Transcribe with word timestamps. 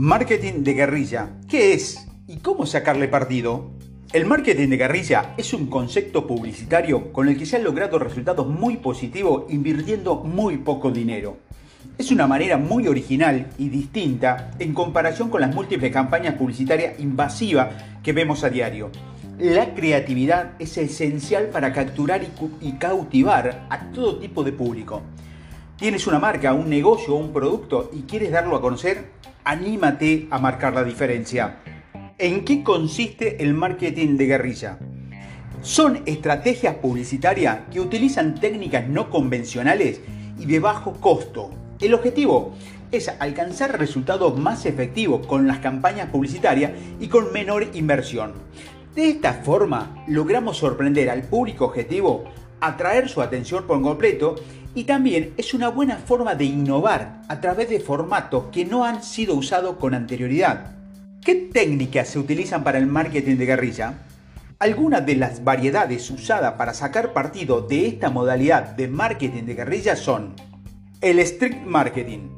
Marketing 0.00 0.62
de 0.62 0.74
guerrilla. 0.74 1.30
¿Qué 1.48 1.72
es 1.72 2.06
y 2.28 2.36
cómo 2.36 2.66
sacarle 2.66 3.08
partido? 3.08 3.72
El 4.12 4.26
marketing 4.26 4.68
de 4.68 4.76
guerrilla 4.76 5.34
es 5.36 5.52
un 5.52 5.66
concepto 5.66 6.24
publicitario 6.24 7.12
con 7.12 7.28
el 7.28 7.36
que 7.36 7.44
se 7.44 7.56
han 7.56 7.64
logrado 7.64 7.98
resultados 7.98 8.46
muy 8.46 8.76
positivos 8.76 9.46
invirtiendo 9.48 10.14
muy 10.14 10.58
poco 10.58 10.92
dinero. 10.92 11.38
Es 11.98 12.12
una 12.12 12.28
manera 12.28 12.58
muy 12.58 12.86
original 12.86 13.48
y 13.58 13.70
distinta 13.70 14.52
en 14.60 14.72
comparación 14.72 15.30
con 15.30 15.40
las 15.40 15.52
múltiples 15.52 15.92
campañas 15.92 16.34
publicitarias 16.34 17.00
invasivas 17.00 17.70
que 18.00 18.12
vemos 18.12 18.44
a 18.44 18.50
diario. 18.50 18.92
La 19.36 19.74
creatividad 19.74 20.52
es 20.60 20.78
esencial 20.78 21.48
para 21.48 21.72
capturar 21.72 22.20
y 22.60 22.72
cautivar 22.74 23.66
a 23.68 23.90
todo 23.90 24.20
tipo 24.20 24.44
de 24.44 24.52
público. 24.52 25.02
¿Tienes 25.76 26.06
una 26.06 26.20
marca, 26.20 26.54
un 26.54 26.70
negocio 26.70 27.14
o 27.14 27.18
un 27.18 27.32
producto 27.32 27.90
y 27.92 28.02
quieres 28.02 28.30
darlo 28.30 28.54
a 28.54 28.60
conocer? 28.60 29.18
Anímate 29.48 30.28
a 30.30 30.38
marcar 30.38 30.74
la 30.74 30.84
diferencia. 30.84 31.60
¿En 32.18 32.44
qué 32.44 32.62
consiste 32.62 33.42
el 33.42 33.54
marketing 33.54 34.18
de 34.18 34.26
guerrilla? 34.26 34.78
Son 35.62 36.02
estrategias 36.04 36.74
publicitarias 36.74 37.60
que 37.72 37.80
utilizan 37.80 38.38
técnicas 38.38 38.86
no 38.88 39.08
convencionales 39.08 40.02
y 40.38 40.44
de 40.44 40.60
bajo 40.60 40.92
costo. 41.00 41.48
El 41.80 41.94
objetivo 41.94 42.52
es 42.92 43.08
alcanzar 43.08 43.78
resultados 43.78 44.38
más 44.38 44.66
efectivos 44.66 45.26
con 45.26 45.46
las 45.46 45.60
campañas 45.60 46.10
publicitarias 46.10 46.72
y 47.00 47.08
con 47.08 47.32
menor 47.32 47.68
inversión. 47.72 48.34
De 48.94 49.08
esta 49.08 49.32
forma 49.32 50.04
logramos 50.06 50.58
sorprender 50.58 51.08
al 51.08 51.22
público 51.22 51.64
objetivo, 51.64 52.24
atraer 52.60 53.08
su 53.08 53.22
atención 53.22 53.66
por 53.66 53.80
completo 53.80 54.34
y 54.78 54.84
también 54.84 55.34
es 55.36 55.54
una 55.54 55.70
buena 55.70 55.96
forma 55.96 56.36
de 56.36 56.44
innovar 56.44 57.22
a 57.26 57.40
través 57.40 57.68
de 57.68 57.80
formatos 57.80 58.44
que 58.52 58.64
no 58.64 58.84
han 58.84 59.02
sido 59.02 59.34
usados 59.34 59.76
con 59.76 59.92
anterioridad. 59.92 60.76
¿Qué 61.20 61.34
técnicas 61.52 62.06
se 62.06 62.20
utilizan 62.20 62.62
para 62.62 62.78
el 62.78 62.86
marketing 62.86 63.38
de 63.38 63.46
guerrilla? 63.46 63.94
Algunas 64.60 65.04
de 65.04 65.16
las 65.16 65.42
variedades 65.42 66.08
usadas 66.12 66.52
para 66.52 66.74
sacar 66.74 67.12
partido 67.12 67.60
de 67.60 67.88
esta 67.88 68.08
modalidad 68.08 68.76
de 68.76 68.86
marketing 68.86 69.46
de 69.46 69.54
guerrilla 69.56 69.96
son 69.96 70.36
el 71.00 71.18
street 71.18 71.64
marketing. 71.66 72.28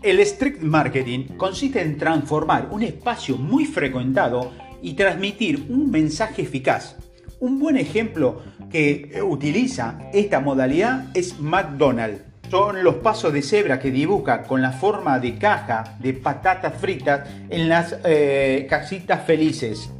El 0.00 0.20
street 0.20 0.60
marketing 0.60 1.36
consiste 1.36 1.82
en 1.82 1.98
transformar 1.98 2.68
un 2.70 2.84
espacio 2.84 3.36
muy 3.36 3.66
frecuentado 3.66 4.52
y 4.80 4.94
transmitir 4.94 5.66
un 5.68 5.90
mensaje 5.90 6.42
eficaz 6.42 6.94
un 7.40 7.58
buen 7.58 7.76
ejemplo 7.76 8.42
que 8.70 9.20
utiliza 9.22 9.98
esta 10.12 10.40
modalidad 10.40 11.06
es 11.14 11.38
McDonald's. 11.40 12.22
Son 12.50 12.82
los 12.82 12.96
pasos 12.96 13.32
de 13.32 13.42
cebra 13.42 13.78
que 13.78 13.90
dibuja 13.90 14.42
con 14.44 14.62
la 14.62 14.72
forma 14.72 15.18
de 15.18 15.36
caja 15.36 15.96
de 16.00 16.14
patatas 16.14 16.74
fritas 16.80 17.28
en 17.50 17.68
las 17.68 17.96
eh, 18.04 18.66
casitas 18.68 19.26
felices. 19.26 19.90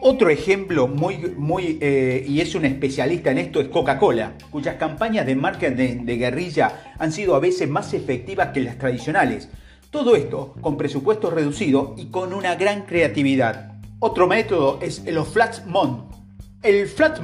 Otro 0.00 0.28
ejemplo 0.28 0.86
muy, 0.86 1.16
muy 1.36 1.78
eh, 1.80 2.24
y 2.28 2.40
es 2.40 2.54
un 2.54 2.66
especialista 2.66 3.30
en 3.30 3.38
esto 3.38 3.60
es 3.60 3.68
Coca-Cola, 3.68 4.34
cuyas 4.50 4.76
campañas 4.76 5.26
de 5.26 5.34
marketing 5.34 6.04
de 6.04 6.16
guerrilla 6.16 6.94
han 6.98 7.10
sido 7.10 7.34
a 7.34 7.40
veces 7.40 7.68
más 7.68 7.94
efectivas 7.94 8.48
que 8.48 8.60
las 8.60 8.78
tradicionales. 8.78 9.48
Todo 9.90 10.14
esto 10.14 10.54
con 10.60 10.76
presupuesto 10.76 11.30
reducido 11.30 11.94
y 11.96 12.06
con 12.06 12.34
una 12.34 12.54
gran 12.54 12.82
creatividad. 12.82 13.72
Otro 13.98 14.28
método 14.28 14.78
es 14.82 15.02
el 15.06 15.18
Flash 15.24 15.64
Mon, 15.66 16.17
el 16.62 16.88
Flat 16.88 17.20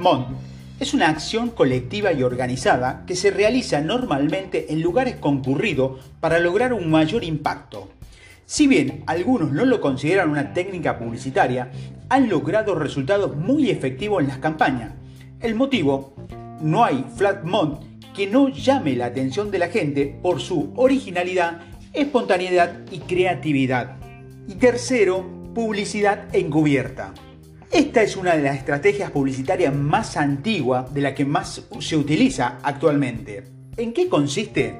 es 0.78 0.94
una 0.94 1.08
acción 1.08 1.50
colectiva 1.50 2.12
y 2.12 2.22
organizada 2.22 3.02
que 3.04 3.16
se 3.16 3.32
realiza 3.32 3.80
normalmente 3.80 4.72
en 4.72 4.80
lugares 4.80 5.16
concurridos 5.16 6.00
para 6.20 6.38
lograr 6.38 6.72
un 6.72 6.88
mayor 6.88 7.24
impacto. 7.24 7.88
Si 8.46 8.68
bien 8.68 9.02
algunos 9.06 9.50
no 9.50 9.64
lo 9.64 9.80
consideran 9.80 10.30
una 10.30 10.52
técnica 10.52 10.98
publicitaria, 10.98 11.72
han 12.08 12.28
logrado 12.28 12.76
resultados 12.76 13.36
muy 13.36 13.70
efectivos 13.70 14.22
en 14.22 14.28
las 14.28 14.38
campañas. 14.38 14.92
El 15.40 15.56
motivo, 15.56 16.14
no 16.60 16.84
hay 16.84 17.04
flat 17.16 17.44
que 18.14 18.28
no 18.28 18.48
llame 18.50 18.94
la 18.94 19.06
atención 19.06 19.50
de 19.50 19.58
la 19.58 19.68
gente 19.68 20.16
por 20.22 20.40
su 20.40 20.72
originalidad, 20.76 21.60
espontaneidad 21.92 22.82
y 22.92 23.00
creatividad. 23.00 23.96
Y 24.46 24.54
tercero, 24.54 25.28
publicidad 25.54 26.34
encubierta. 26.34 27.12
Esta 27.74 28.02
es 28.02 28.16
una 28.16 28.36
de 28.36 28.42
las 28.44 28.56
estrategias 28.56 29.10
publicitarias 29.10 29.74
más 29.74 30.16
antiguas 30.16 30.94
de 30.94 31.00
la 31.00 31.12
que 31.12 31.24
más 31.24 31.60
se 31.80 31.96
utiliza 31.96 32.60
actualmente. 32.62 33.42
¿En 33.76 33.92
qué 33.92 34.08
consiste? 34.08 34.78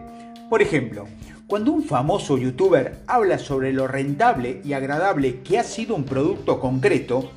Por 0.49 0.63
ejemplo, 0.63 1.09
cuando 1.49 1.73
un 1.73 1.83
famoso 1.83 2.39
youtuber 2.39 3.01
habla 3.09 3.41
sobre 3.41 3.73
lo 3.73 3.89
rentable 3.89 4.61
y 4.65 4.75
agradable 4.75 5.41
que 5.41 5.59
ha 5.59 5.65
sido 5.65 5.97
un 5.97 6.05
producto 6.05 6.61
concreto 6.61 7.33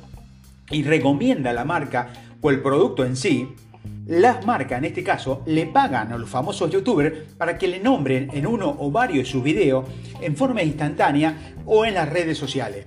y 0.70 0.84
recomienda 0.84 1.52
la 1.52 1.64
marca 1.64 2.12
o 2.40 2.50
el 2.50 2.62
producto 2.62 3.04
en 3.04 3.16
sí, 3.16 3.48
las 4.06 4.46
marcas 4.46 4.78
en 4.78 4.84
este 4.84 5.02
caso 5.02 5.42
le 5.44 5.66
pagan 5.66 6.12
a 6.12 6.18
los 6.18 6.30
famosos 6.30 6.70
youtubers 6.70 7.32
para 7.36 7.58
que 7.58 7.66
le 7.66 7.80
nombren 7.80 8.30
en 8.32 8.46
uno 8.46 8.76
o 8.78 8.92
varios 8.92 9.26
de 9.26 9.32
sus 9.32 9.42
videos 9.42 9.88
en 10.20 10.36
forma 10.36 10.62
instantánea 10.62 11.56
o 11.66 11.84
en 11.84 11.94
las 11.94 12.08
redes 12.08 12.38
sociales. 12.38 12.86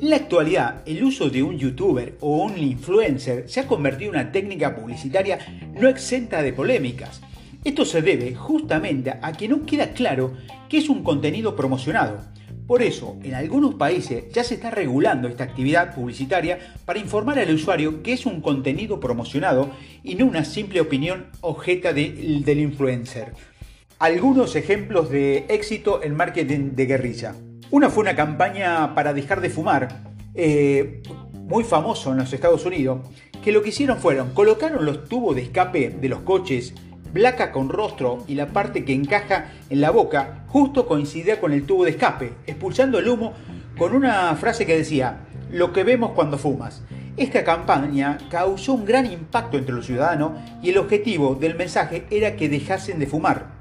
En 0.00 0.08
la 0.08 0.16
actualidad, 0.16 0.80
el 0.86 1.04
uso 1.04 1.28
de 1.28 1.42
un 1.42 1.58
youtuber 1.58 2.16
o 2.20 2.44
un 2.44 2.56
influencer 2.56 3.50
se 3.50 3.60
ha 3.60 3.66
convertido 3.66 4.14
en 4.14 4.20
una 4.20 4.32
técnica 4.32 4.74
publicitaria 4.74 5.38
no 5.78 5.88
exenta 5.88 6.40
de 6.40 6.54
polémicas. 6.54 7.20
Esto 7.64 7.84
se 7.84 8.00
debe 8.00 8.34
justamente 8.34 9.12
a 9.20 9.32
que 9.32 9.46
no 9.46 9.66
queda 9.66 9.92
claro 9.92 10.32
qué 10.70 10.78
es 10.78 10.88
un 10.88 11.02
contenido 11.02 11.54
promocionado. 11.54 12.22
Por 12.66 12.80
eso, 12.82 13.18
en 13.22 13.34
algunos 13.34 13.74
países 13.74 14.24
ya 14.32 14.42
se 14.42 14.54
está 14.54 14.70
regulando 14.70 15.28
esta 15.28 15.44
actividad 15.44 15.94
publicitaria 15.94 16.58
para 16.86 16.98
informar 16.98 17.38
al 17.38 17.52
usuario 17.52 18.02
que 18.02 18.14
es 18.14 18.24
un 18.24 18.40
contenido 18.40 19.00
promocionado 19.00 19.70
y 20.02 20.14
no 20.14 20.24
una 20.24 20.46
simple 20.46 20.80
opinión 20.80 21.26
objeta 21.42 21.92
del 21.92 22.58
influencer. 22.58 23.34
Algunos 23.98 24.56
ejemplos 24.56 25.10
de 25.10 25.44
éxito 25.50 26.02
en 26.02 26.16
marketing 26.16 26.70
de 26.72 26.86
guerrilla. 26.86 27.34
Una 27.72 27.88
fue 27.88 28.02
una 28.02 28.16
campaña 28.16 28.96
para 28.96 29.12
dejar 29.12 29.40
de 29.40 29.48
fumar, 29.48 30.00
eh, 30.34 31.04
muy 31.34 31.62
famoso 31.62 32.10
en 32.10 32.16
los 32.16 32.32
Estados 32.32 32.66
Unidos, 32.66 32.98
que 33.44 33.52
lo 33.52 33.62
que 33.62 33.68
hicieron 33.68 33.98
fueron, 33.98 34.34
colocaron 34.34 34.84
los 34.84 35.08
tubos 35.08 35.36
de 35.36 35.42
escape 35.42 35.90
de 35.90 36.08
los 36.08 36.18
coches, 36.22 36.74
placa 37.12 37.52
con 37.52 37.68
rostro 37.68 38.24
y 38.26 38.34
la 38.34 38.48
parte 38.48 38.84
que 38.84 38.92
encaja 38.92 39.52
en 39.70 39.80
la 39.80 39.92
boca, 39.92 40.46
justo 40.48 40.88
coincidía 40.88 41.40
con 41.40 41.52
el 41.52 41.64
tubo 41.64 41.84
de 41.84 41.92
escape, 41.92 42.32
expulsando 42.44 42.98
el 42.98 43.08
humo 43.08 43.34
con 43.78 43.94
una 43.94 44.34
frase 44.34 44.66
que 44.66 44.76
decía, 44.76 45.20
lo 45.52 45.72
que 45.72 45.84
vemos 45.84 46.10
cuando 46.10 46.38
fumas. 46.38 46.82
Esta 47.16 47.44
campaña 47.44 48.18
causó 48.30 48.72
un 48.72 48.84
gran 48.84 49.06
impacto 49.06 49.58
entre 49.58 49.76
los 49.76 49.86
ciudadanos 49.86 50.32
y 50.60 50.70
el 50.70 50.78
objetivo 50.78 51.36
del 51.36 51.54
mensaje 51.54 52.04
era 52.10 52.34
que 52.34 52.48
dejasen 52.48 52.98
de 52.98 53.06
fumar. 53.06 53.60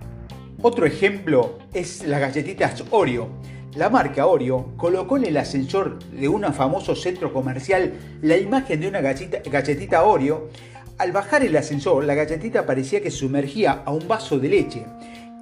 Otro 0.64 0.88
ejemplo 0.88 1.60
es 1.74 2.04
las 2.08 2.20
galletitas 2.20 2.84
Oreo 2.90 3.30
la 3.76 3.90
marca 3.90 4.26
Oreo 4.26 4.74
colocó 4.78 5.18
en 5.18 5.26
el 5.26 5.38
ascensor 5.38 6.00
de 6.12 6.28
un 6.28 6.44
famoso 6.54 6.96
centro 6.96 7.32
comercial 7.32 7.94
la 8.22 8.38
imagen 8.38 8.82
de 8.82 8.88
una 8.88 9.02
galletita 9.02 10.04
Oreo. 10.04 10.50
Al 10.98 11.12
bajar 11.12 11.44
el 11.44 11.56
ascensor, 11.56 12.04
la 12.04 12.16
galletita 12.16 12.66
parecía 12.66 13.02
que 13.02 13.12
sumergía 13.12 13.84
a 13.86 13.92
un 13.92 14.08
vaso 14.08 14.40
de 14.40 14.50
leche. 14.50 14.86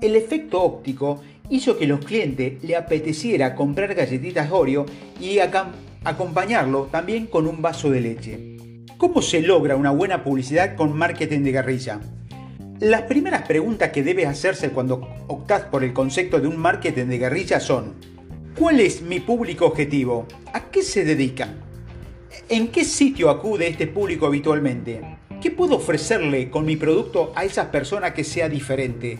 El 0.02 0.16
efecto 0.16 0.62
óptico 0.62 1.22
hizo 1.50 1.78
que 1.78 1.88
los 1.88 2.04
clientes 2.04 2.62
le 2.64 2.76
apeteciera 2.76 3.56
comprar 3.56 3.96
galletitas 3.96 4.52
Oreo 4.52 4.86
y 5.20 5.40
acompañarlo 5.40 6.90
también 6.92 7.28
con 7.28 7.48
un 7.48 7.62
vaso 7.62 7.90
de 7.90 8.02
leche. 8.02 8.58
¿Cómo 8.98 9.22
se 9.22 9.42
logra 9.42 9.78
una 9.78 9.92
buena 9.92 10.24
publicidad 10.24 10.76
con 10.76 10.96
marketing 10.96 11.44
de 11.44 11.52
guerrilla? 11.54 12.02
Las 12.80 13.04
primeras 13.04 13.48
preguntas 13.48 13.90
que 13.92 14.04
debes 14.04 14.28
hacerse 14.28 14.70
cuando 14.70 15.08
optas 15.28 15.64
por 15.64 15.84
el 15.84 15.94
concepto 15.94 16.40
de 16.40 16.48
un 16.48 16.58
marketing 16.58 17.06
de 17.06 17.18
guerrilla 17.18 17.60
son 17.60 17.96
¿Cuál 18.58 18.80
es 18.80 19.04
mi 19.04 19.20
público 19.20 19.68
objetivo? 19.68 20.26
¿A 20.52 20.72
qué 20.72 20.82
se 20.82 21.06
dedica? 21.06 21.54
¿En 22.50 22.70
qué 22.70 22.86
sitio 22.86 23.30
acude 23.30 23.68
este 23.68 23.86
público 23.86 24.26
habitualmente? 24.26 25.20
¿Qué 25.40 25.52
puedo 25.52 25.76
ofrecerle 25.76 26.50
con 26.50 26.66
mi 26.66 26.76
producto 26.76 27.32
a 27.36 27.46
esa 27.46 27.70
persona 27.70 28.16
que 28.16 28.24
sea 28.24 28.50
diferente? 28.50 29.20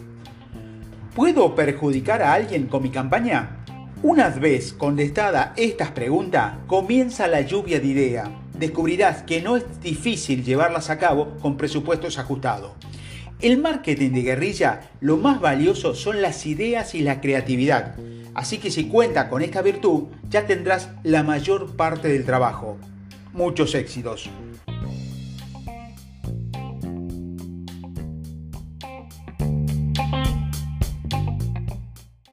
¿Puedo 1.14 1.54
perjudicar 1.54 2.24
a 2.24 2.34
alguien 2.34 2.66
con 2.66 2.82
mi 2.82 2.90
campaña? 2.90 3.64
Una 4.02 4.30
vez 4.30 4.74
contestada 4.74 5.54
estas 5.56 5.92
preguntas, 5.92 6.56
comienza 6.66 7.28
la 7.28 7.42
lluvia 7.42 7.80
de 7.80 7.86
ideas. 7.86 8.30
Descubrirás 8.58 9.22
que 9.22 9.44
no 9.44 9.56
es 9.56 9.82
difícil 9.82 10.44
llevarlas 10.44 10.90
a 10.90 10.98
cabo 10.98 11.38
con 11.44 11.58
presupuestos 11.58 12.18
ajustados. 12.18 12.72
El 13.40 13.60
marketing 13.60 14.12
de 14.14 14.24
guerrilla, 14.24 14.90
lo 15.00 15.18
más 15.18 15.40
valioso 15.40 15.94
son 15.94 16.24
las 16.24 16.48
ideas 16.48 16.96
y 16.96 17.02
la 17.02 17.22
creatividad. 17.22 17.96
Así 18.34 18.58
que 18.58 18.72
si 18.72 18.88
cuenta 18.88 19.30
con 19.30 19.44
esta 19.44 19.62
virtud, 19.62 20.06
ya 20.28 20.48
tendrás 20.48 20.90
la 21.04 21.22
mayor 21.22 21.76
parte 21.76 22.08
del 22.08 22.26
trabajo. 22.26 22.78
Muchos 23.34 23.76
éxitos. 23.76 24.28